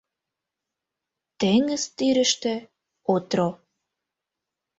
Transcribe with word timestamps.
Теҥыз 1.39 1.83
тӱрыштӧ— 1.97 2.53
отро 3.13 3.49